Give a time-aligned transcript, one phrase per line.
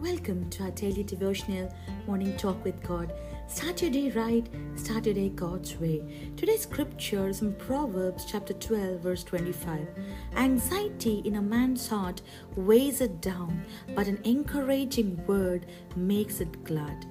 [0.00, 1.70] welcome to our daily devotional
[2.06, 3.12] morning talk with God.
[3.48, 6.32] Start your day right, start your day God's way.
[6.38, 9.88] Today's scripture is in Proverbs chapter 12, verse 25.
[10.36, 12.22] Anxiety in a man's heart
[12.56, 13.62] weighs it down,
[13.94, 17.04] but an encouraging word makes it glad.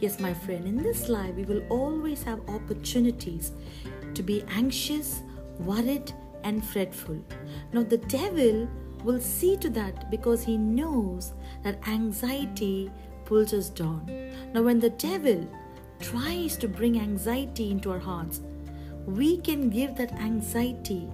[0.00, 3.52] Yes, my friend, in this life we will always have opportunities
[4.12, 5.22] to be anxious,
[5.60, 6.12] worried,
[6.42, 7.24] and fretful.
[7.72, 8.68] Now, the devil
[9.04, 12.90] will see to that because he knows that anxiety
[13.24, 14.32] pulls us down.
[14.52, 15.46] Now, when the devil
[16.00, 18.40] tries to bring anxiety into our hearts,
[19.06, 21.08] we can give that anxiety,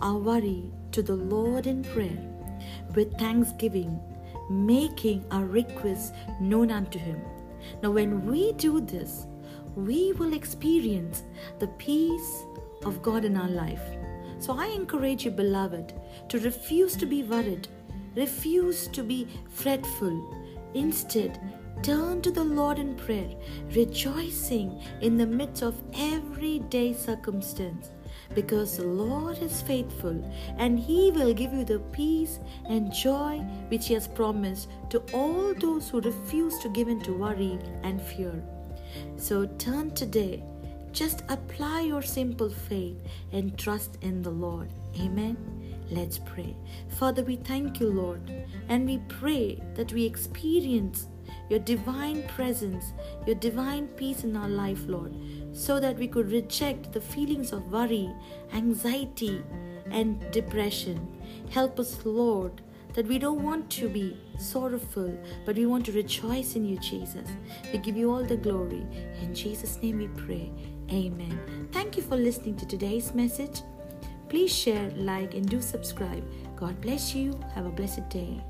[0.00, 2.18] our worry, to the Lord in prayer
[2.94, 4.00] with thanksgiving,
[4.50, 7.20] making our requests known unto Him.
[7.82, 9.26] Now, when we do this,
[9.74, 11.22] we will experience
[11.58, 12.44] the peace
[12.84, 13.82] of God in our life.
[14.38, 15.94] So I encourage you, beloved,
[16.28, 17.68] to refuse to be worried,
[18.14, 20.14] refuse to be fretful.
[20.74, 21.40] Instead,
[21.82, 23.30] turn to the Lord in prayer,
[23.74, 27.90] rejoicing in the midst of everyday circumstance.
[28.34, 30.22] Because the Lord is faithful
[30.58, 35.54] and He will give you the peace and joy which He has promised to all
[35.54, 38.42] those who refuse to give in to worry and fear.
[39.16, 40.42] So turn today
[40.96, 42.96] just apply your simple faith
[43.30, 44.72] and trust in the Lord.
[44.98, 45.36] Amen.
[45.90, 46.56] Let's pray.
[46.88, 48.32] Father, we thank you, Lord,
[48.70, 51.08] and we pray that we experience
[51.50, 52.94] your divine presence,
[53.26, 55.14] your divine peace in our life, Lord,
[55.52, 58.10] so that we could reject the feelings of worry,
[58.54, 59.44] anxiety,
[59.90, 61.06] and depression.
[61.50, 62.62] Help us, Lord,
[62.94, 67.28] that we don't want to be sorrowful, but we want to rejoice in you, Jesus.
[67.70, 68.86] We give you all the glory.
[69.20, 70.50] In Jesus' name we pray.
[70.90, 71.68] Amen.
[71.72, 73.62] Thank you for listening to today's message.
[74.28, 76.24] Please share, like, and do subscribe.
[76.56, 77.38] God bless you.
[77.54, 78.42] Have a blessed day.